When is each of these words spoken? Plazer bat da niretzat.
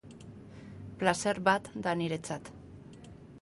Plazer 1.03 1.41
bat 1.49 1.69
da 1.89 1.93
niretzat. 2.01 2.51